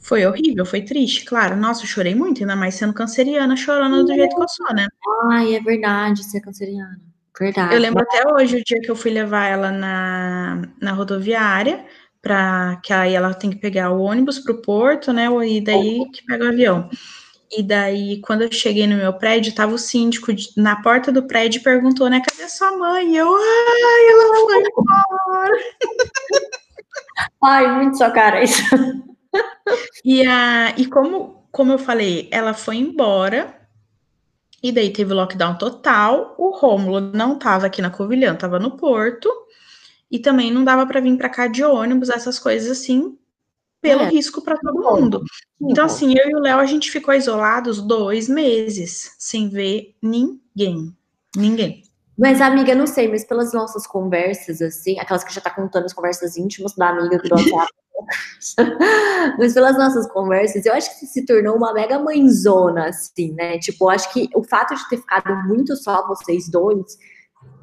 [0.02, 1.56] Foi horrível, foi triste, claro.
[1.56, 4.88] Nossa, eu chorei muito, ainda mais sendo canceriana, chorando do jeito que eu sou, né?
[5.32, 7.00] Ai, é verdade, é canceriana.
[7.38, 7.76] Verdade.
[7.76, 11.86] Eu lembro até hoje o dia que eu fui levar ela na, na rodoviária,
[12.22, 15.28] para que aí ela tem que pegar o ônibus para o porto, né?
[15.48, 16.90] E daí que pega o avião.
[17.52, 21.28] E daí, quando eu cheguei no meu prédio, tava o síndico de, na porta do
[21.28, 22.22] prédio e perguntou, né?
[22.22, 23.14] Cadê sua mãe?
[23.14, 25.58] E eu, ai, ela foi embora.
[27.42, 28.62] Ai, muito sua cara isso.
[30.04, 33.56] E, a, e como, como eu falei, ela foi embora.
[34.62, 36.36] E daí teve lockdown total.
[36.38, 39.30] O Rômulo não tava aqui na Covilhã, tava no Porto.
[40.10, 43.18] E também não dava para vir para cá de ônibus, essas coisas assim,
[43.86, 44.10] pelo É.
[44.10, 45.24] risco para todo mundo.
[45.62, 50.96] Então, assim, eu e o Léo, a gente ficou isolados dois meses, sem ver ninguém.
[51.36, 51.84] Ninguém.
[52.18, 55.94] Mas, amiga, não sei, mas pelas nossas conversas, assim, aquelas que já tá contando as
[55.94, 57.68] conversas íntimas da amiga do WhatsApp.
[59.38, 63.60] mas pelas nossas conversas, eu acho que você se tornou uma mega mãezona, assim, né?
[63.60, 66.98] Tipo, eu acho que o fato de ter ficado muito só vocês dois,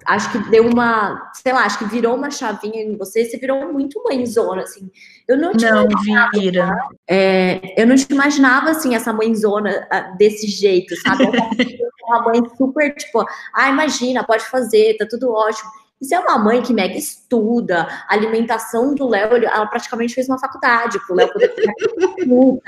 [0.06, 3.72] acho que deu uma, sei lá, acho que virou uma chavinha em você, você virou
[3.72, 4.90] muito mãezona, assim.
[5.28, 5.86] Eu não te Não,
[6.32, 6.76] vira.
[7.08, 11.24] É, eu não te imaginava assim, essa mãezona ah, desse jeito, sabe?
[12.04, 15.70] uma mãe super, tipo, ah, imagina, pode fazer, tá tudo ótimo.
[16.02, 20.38] Isso é uma mãe que mega estuda, a alimentação do Léo, ela praticamente fez uma
[20.38, 21.54] faculdade pro Léo poder.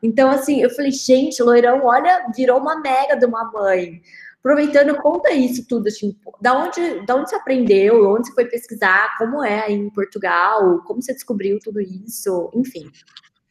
[0.00, 4.00] Então, assim, eu falei, gente, loirão, olha, virou uma mega de uma mãe.
[4.46, 9.16] Aproveitando, conta isso tudo, assim, da onde, da onde você aprendeu, onde você foi pesquisar,
[9.18, 12.88] como é aí em Portugal, como você descobriu tudo isso, enfim.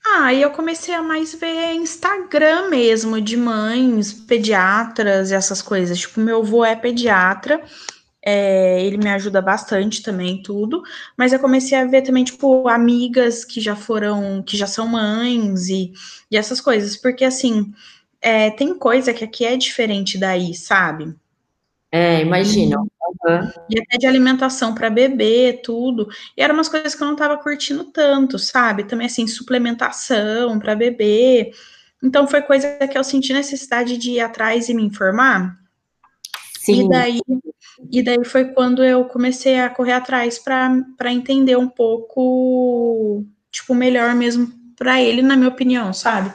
[0.08, 6.00] Ah, e eu comecei a mais ver Instagram mesmo, de mães, pediatras e essas coisas.
[6.00, 7.62] Tipo, meu avô é pediatra,
[8.24, 10.82] é, ele me ajuda bastante também, tudo.
[11.18, 15.68] Mas eu comecei a ver também, tipo, amigas que já foram, que já são mães
[15.68, 15.92] e,
[16.32, 16.96] e essas coisas.
[16.96, 17.74] Porque, assim,
[18.26, 21.16] é, tem coisa que aqui é diferente daí, sabe?
[21.92, 22.78] É, imagina.
[23.24, 23.54] Aham.
[23.70, 26.08] E até de alimentação para bebê, tudo.
[26.36, 28.86] E eram umas coisas que eu não tava curtindo tanto, sabe?
[28.86, 31.52] Também assim, suplementação para bebê.
[32.04, 35.56] Então foi coisa que eu senti necessidade de ir atrás e me informar.
[36.60, 36.86] Sim.
[36.86, 37.22] E daí,
[37.92, 44.16] e daí foi quando eu comecei a correr atrás para entender um pouco, tipo, melhor
[44.16, 46.34] mesmo para ele, na minha opinião, sabe?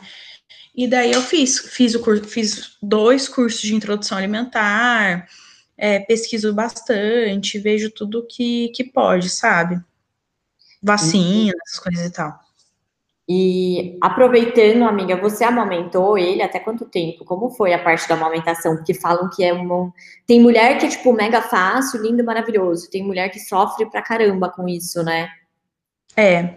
[0.81, 5.29] E daí eu fiz, fiz, o curso, fiz dois cursos de introdução alimentar,
[5.77, 9.79] é, pesquiso bastante, vejo tudo que, que pode, sabe?
[10.83, 12.41] Vacinas, coisas e tal.
[13.29, 17.27] E aproveitando, amiga, você amamentou ele até quanto tempo?
[17.27, 18.77] Como foi a parte da amamentação?
[18.77, 19.93] Porque falam que é uma.
[20.27, 22.91] Tem mulher que é, tipo, mega fácil, lindo, maravilhoso.
[22.91, 25.29] Tem mulher que sofre pra caramba com isso, né?
[26.17, 26.55] É.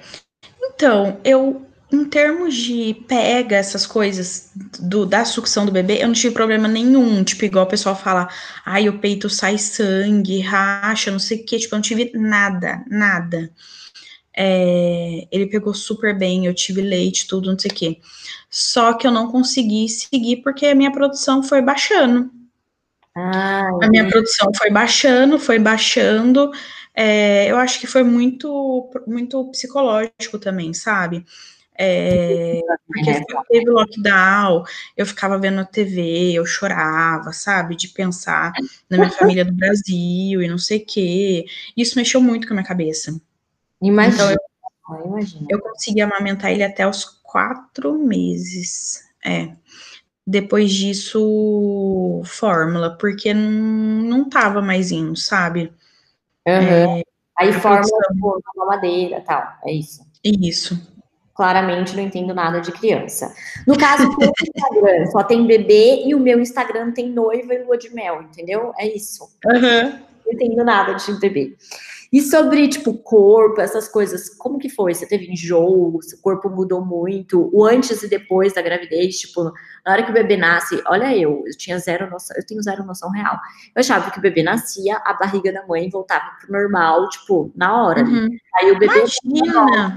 [0.61, 6.15] Então, eu, em termos de pega, essas coisas do, da sucção do bebê, eu não
[6.15, 7.23] tive problema nenhum.
[7.23, 8.27] Tipo, igual o pessoal fala,
[8.65, 11.59] ai, o peito sai sangue, racha, não sei o quê.
[11.59, 13.51] Tipo, eu não tive nada, nada.
[14.35, 17.99] É, ele pegou super bem, eu tive leite, tudo, não sei o quê.
[18.49, 22.31] Só que eu não consegui seguir porque a minha produção foi baixando.
[23.15, 26.49] Ah, A minha produção foi baixando, foi baixando.
[26.95, 31.23] É, eu acho que foi muito, muito psicológico também, sabe?
[31.75, 33.21] É, porque É.
[33.49, 34.63] teve lockdown,
[34.95, 37.75] eu ficava vendo a TV, eu chorava, sabe?
[37.75, 38.53] De pensar
[38.89, 41.45] na minha família do Brasil e não sei o quê.
[41.75, 43.19] Isso mexeu muito com a minha cabeça.
[43.81, 44.33] imagina.
[44.33, 45.47] Então, eu, imagina.
[45.49, 49.03] eu consegui amamentar ele até os quatro meses.
[49.25, 49.51] É.
[50.25, 55.73] Depois disso, fórmula, porque não, não tava mais indo, sabe?
[56.47, 57.01] Aham.
[57.37, 57.99] Aí a forma produção.
[58.13, 59.43] tipo, uma madeira e tal.
[59.65, 60.05] É isso.
[60.23, 60.92] Isso.
[61.35, 63.33] Claramente não entendo nada de criança.
[63.67, 64.17] No caso do
[64.55, 68.71] Instagram, só tem bebê e o meu Instagram tem noiva e lua de mel, entendeu?
[68.77, 69.29] É isso.
[69.47, 69.99] Aham.
[70.25, 71.55] Não entendo nada de bebê.
[72.13, 74.93] E sobre, tipo, corpo, essas coisas, como que foi?
[74.93, 75.99] Você teve enjoo?
[76.03, 77.49] Seu corpo mudou muito?
[77.51, 79.51] O antes e depois da gravidez, tipo,
[79.83, 82.85] na hora que o bebê nasce, olha eu, eu tinha zero noção, eu tenho zero
[82.85, 83.35] noção real.
[83.75, 87.83] Eu achava que o bebê nascia, a barriga da mãe voltava pro normal, tipo, na
[87.83, 88.03] hora.
[88.03, 88.29] Uhum.
[88.61, 89.95] Aí o bebê Imagina!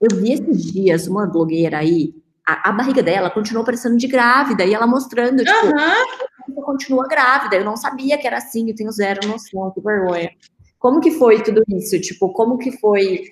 [0.00, 2.14] Eu vi esses dias uma blogueira aí,
[2.46, 7.56] a, a barriga dela continuou parecendo de grávida, e ela mostrando, tipo, ela continua grávida.
[7.56, 10.30] Eu não sabia que era assim, eu tenho zero noção, que vergonha.
[10.78, 12.00] Como que foi tudo isso?
[12.00, 13.24] Tipo, como que foi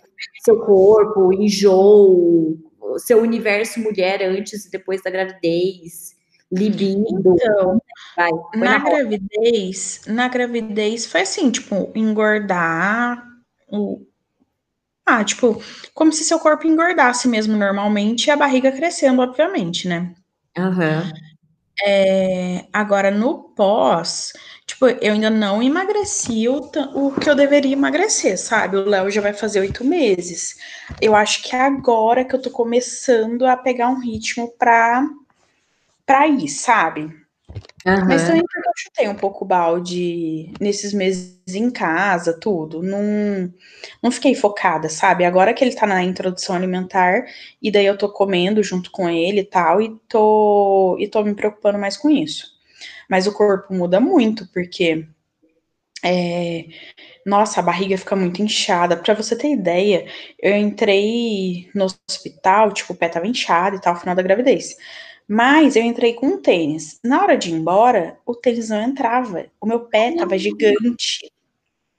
[0.44, 2.59] seu corpo, enjoo,
[2.98, 6.14] seu universo mulher antes e depois da gravidez,
[6.50, 7.37] libido.
[7.37, 7.81] Então,
[8.16, 13.24] Vai, na, na gravidez, na gravidez foi assim, tipo, engordar
[13.68, 14.07] o
[15.06, 15.62] ah, tipo,
[15.92, 20.14] como se seu corpo engordasse mesmo normalmente e a barriga crescendo, obviamente, né?
[20.56, 21.12] Aham.
[21.84, 24.32] É, agora, no pós,
[24.66, 28.76] tipo, eu ainda não emagreci o, o que eu deveria emagrecer, sabe?
[28.76, 30.56] O Léo já vai fazer oito meses.
[31.00, 35.04] Eu acho que é agora que eu tô começando a pegar um ritmo pra,
[36.06, 37.23] pra ir, sabe?
[37.86, 38.06] Uhum.
[38.06, 42.82] Mas também porque eu chutei um pouco o balde nesses meses em casa, tudo.
[42.82, 43.52] Não,
[44.02, 45.24] não fiquei focada, sabe?
[45.24, 47.24] Agora que ele tá na introdução alimentar,
[47.60, 51.34] e daí eu tô comendo junto com ele e tal, e tô, e tô me
[51.34, 52.54] preocupando mais com isso.
[53.08, 55.06] Mas o corpo muda muito, porque.
[56.06, 56.66] É,
[57.26, 58.96] nossa, a barriga fica muito inchada.
[58.96, 60.06] Pra você ter ideia,
[60.38, 64.76] eu entrei no hospital, tipo, o pé tava inchado e tal, final da gravidez.
[65.28, 66.98] Mas eu entrei com um tênis.
[67.02, 69.46] Na hora de ir embora, o tênis não entrava.
[69.60, 71.32] O meu pé tava gigante.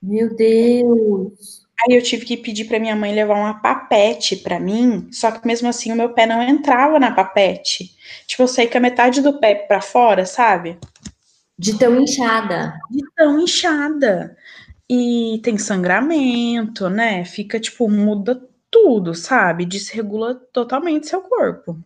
[0.01, 1.65] Meu Deus!
[1.81, 5.45] Aí eu tive que pedir para minha mãe levar uma papete para mim, só que
[5.45, 7.91] mesmo assim o meu pé não entrava na papete.
[8.25, 10.77] Tipo, eu saí com a metade do pé para fora, sabe?
[11.57, 12.79] De tão inchada.
[12.89, 14.38] De tão inchada.
[14.89, 17.25] E tem sangramento, né?
[17.25, 19.65] Fica tipo, muda tudo, sabe?
[19.65, 21.77] Desregula totalmente seu corpo.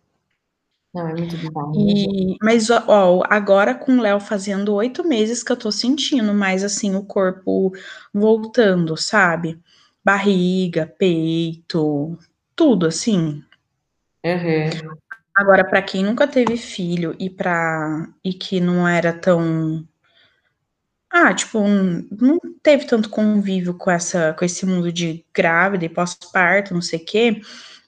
[0.92, 1.72] Não, é muito bizarro.
[1.76, 6.64] E, mas, ó, agora com o Léo fazendo oito meses que eu tô sentindo mais
[6.64, 7.72] assim o corpo
[8.12, 9.60] voltando, sabe?
[10.04, 12.18] Barriga, peito,
[12.56, 13.42] tudo assim.
[14.24, 14.96] Uhum.
[15.34, 19.86] Agora, para quem nunca teve filho e para e que não era tão
[21.10, 26.74] ah, tipo, não teve tanto convívio com essa com esse mundo de grávida e pós-parto,
[26.74, 27.40] não sei o quê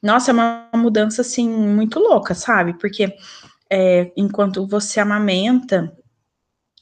[0.03, 2.75] nossa, é uma mudança assim muito louca, sabe?
[2.79, 3.15] Porque
[3.71, 5.97] é, enquanto você amamenta,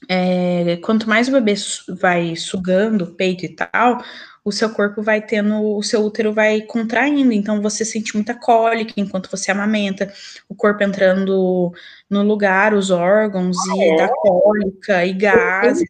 [0.09, 1.53] é, quanto mais o bebê
[1.99, 4.03] vai sugando o peito e tal,
[4.43, 8.93] o seu corpo vai tendo, o seu útero vai contraindo, então você sente muita cólica
[8.97, 10.11] enquanto você amamenta,
[10.49, 11.71] o corpo entrando
[12.11, 13.95] no lugar, os órgãos ah, e é?
[13.95, 15.87] da cólica e gases.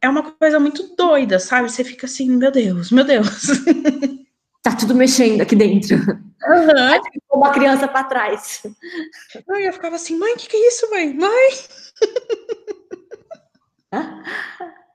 [0.00, 1.70] É uma coisa muito doida, sabe?
[1.70, 3.48] Você fica assim, meu Deus, meu Deus.
[4.62, 5.96] tá tudo mexendo aqui dentro.
[5.96, 7.02] Uhum.
[7.32, 8.62] uma criança para trás.
[9.46, 11.12] Eu ficava assim, mãe, o que, que é isso, mãe?
[11.12, 11.50] Mãe!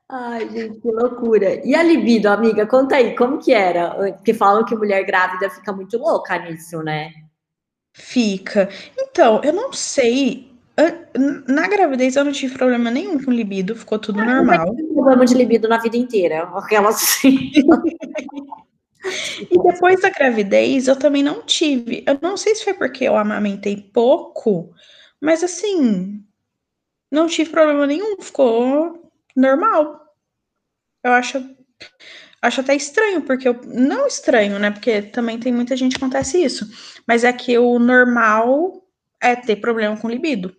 [0.08, 1.64] Ai, gente, que loucura.
[1.66, 4.12] E a libido, amiga, conta aí, como que era?
[4.14, 7.12] Porque falam que mulher grávida fica muito louca nisso, né?
[7.94, 8.68] Fica.
[8.98, 10.52] Então, eu não sei.
[11.48, 14.66] Na gravidez eu não tive problema nenhum com libido, ficou tudo ah, normal.
[14.66, 16.42] Eu tive problema de libido na vida inteira.
[16.54, 17.52] Aquela assim.
[19.50, 22.02] E depois da gravidez, eu também não tive.
[22.06, 24.74] Eu não sei se foi porque eu amamentei pouco,
[25.20, 26.24] mas assim,
[27.10, 30.00] não tive problema nenhum, ficou normal.
[31.02, 31.38] Eu acho,
[32.44, 33.60] acho até estranho, porque eu.
[33.64, 34.70] Não estranho, né?
[34.70, 36.66] Porque também tem muita gente que acontece isso.
[37.06, 38.82] Mas é que o normal
[39.20, 40.54] é ter problema com libido.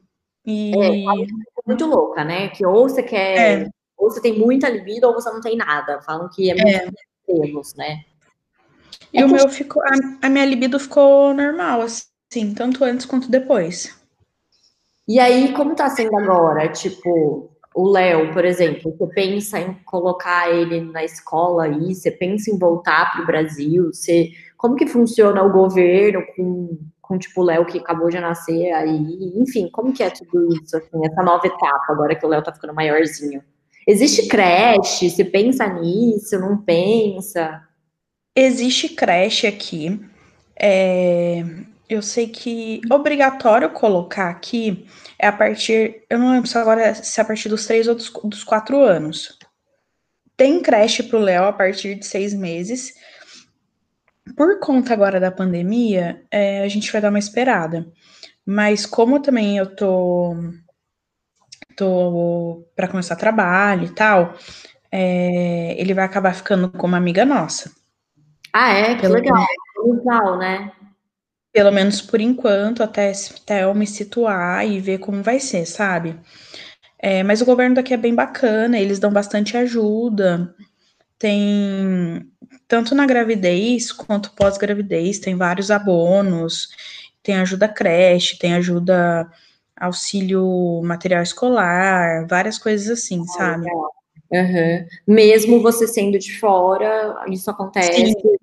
[0.46, 0.72] E...
[0.72, 2.50] É, muito louca, né?
[2.50, 3.64] Que ou você quer.
[3.64, 3.70] É.
[3.98, 6.02] Ou você tem muita libido ou você não tem nada.
[6.02, 7.78] Falam que é muito é.
[7.78, 8.04] né?
[9.14, 13.32] E é o meu ficou, a, a, minha libido ficou normal, assim, tanto antes quanto
[13.32, 13.98] depois.
[15.08, 16.68] E aí, como tá sendo agora?
[16.70, 22.50] Tipo, o Léo, por exemplo, você pensa em colocar ele na escola aí, você pensa
[22.50, 27.44] em voltar para o Brasil, você, como que funciona o governo com, com tipo, o
[27.44, 31.46] Léo que acabou de nascer aí, enfim, como que é tudo isso, assim, essa nova
[31.46, 33.44] etapa, agora que o Léo tá ficando maiorzinho?
[33.86, 35.10] Existe creche?
[35.10, 37.62] Você pensa nisso, não pensa?
[38.34, 40.00] Existe creche aqui.
[40.58, 41.44] É,
[41.90, 44.88] eu sei que obrigatório colocar aqui
[45.20, 46.04] é a partir.
[46.10, 48.82] Eu não lembro se agora se é a partir dos três ou dos, dos quatro
[48.82, 49.38] anos.
[50.36, 52.94] Tem creche para o Léo a partir de seis meses.
[54.36, 57.88] Por conta agora da pandemia, é, a gente vai dar uma esperada.
[58.46, 60.36] Mas como também eu tô
[61.78, 64.34] tô para começar trabalho e tal,
[64.92, 67.72] é, ele vai acabar ficando com uma amiga nossa.
[68.54, 68.96] Ah, é?
[68.96, 69.46] Que pelo legal.
[69.86, 70.72] Legal, né?
[71.56, 76.20] Pelo menos por enquanto, até, até eu me situar e ver como vai ser, sabe?
[77.00, 80.54] É, mas o governo daqui é bem bacana, eles dão bastante ajuda.
[81.18, 82.30] Tem
[82.68, 86.68] tanto na gravidez quanto pós-gravidez, tem vários abonos,
[87.24, 89.26] tem ajuda creche, tem ajuda
[89.78, 93.70] auxílio material escolar, várias coisas assim, ah, sabe?
[94.30, 94.86] Uhum.
[95.08, 98.12] Mesmo você sendo de fora, isso acontece.
[98.12, 98.36] Sim.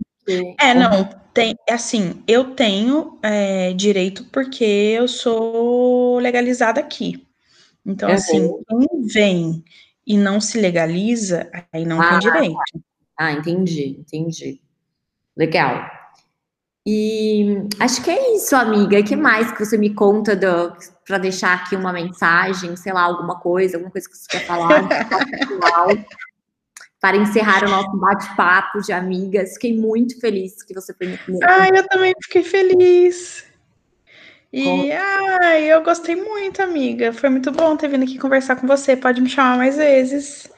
[0.60, 1.04] É, não,
[1.34, 7.26] tem, assim, eu tenho é, direito porque eu sou legalizada aqui.
[7.84, 8.14] Então, uhum.
[8.14, 9.64] assim, quem vem
[10.06, 12.56] e não se legaliza, aí não ah, tem direito.
[13.18, 14.60] Ah, entendi, entendi.
[15.36, 15.90] Legal.
[16.86, 18.98] E acho que é isso, amiga.
[18.98, 20.38] O que mais que você me conta
[21.06, 24.82] para deixar aqui uma mensagem, sei lá, alguma coisa, alguma coisa que você quer falar
[27.02, 29.54] para encerrar o nosso bate-papo de amigas.
[29.54, 31.20] Fiquei muito feliz que você primeira.
[31.42, 33.44] Ai, eu também fiquei feliz.
[34.52, 37.12] E ai, eu gostei muito, amiga.
[37.12, 38.96] Foi muito bom ter vindo aqui conversar com você.
[38.96, 40.48] Pode me chamar mais vezes.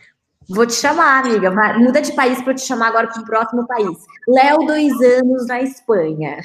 [0.47, 1.51] Vou te chamar, amiga.
[1.79, 3.97] Muda de país para te chamar agora para o próximo país.
[4.29, 6.43] Léo, dois anos na Espanha.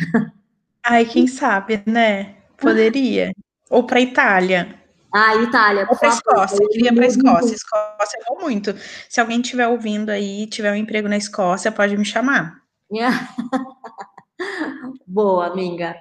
[0.82, 2.36] Ai, quem sabe, né?
[2.56, 3.34] Poderia.
[3.70, 4.79] Ou para Itália.
[5.14, 5.88] Ah, Itália.
[5.90, 6.58] Ou para Escócia.
[6.62, 7.56] Eu queria para Escócia.
[7.56, 8.76] Escócia eu vou muito.
[9.08, 12.62] Se alguém estiver ouvindo aí, tiver um emprego na Escócia, pode me chamar.
[15.06, 15.96] Boa, amiga.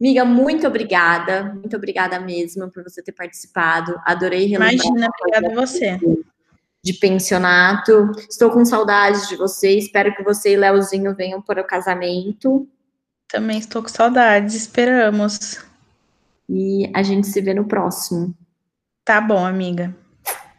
[0.00, 1.54] Amiga, muito obrigada.
[1.54, 4.00] Muito obrigada mesmo por você ter participado.
[4.04, 4.72] Adorei relembrar.
[4.72, 6.00] Imagina, obrigada a você
[6.82, 8.10] de pensionato.
[8.28, 9.76] Estou com saudades de você.
[9.76, 12.66] Espero que você e Leozinho venham para o casamento.
[13.28, 14.54] Também estou com saudades.
[14.54, 15.62] Esperamos.
[16.48, 18.34] E a gente se vê no próximo.
[19.04, 19.94] Tá bom, amiga.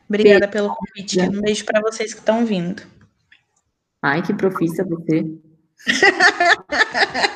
[0.08, 0.52] Obrigada beijo.
[0.52, 1.22] pelo convite.
[1.22, 2.84] Um beijo para vocês que estão vindo.
[4.02, 5.26] Ai, que profissa você.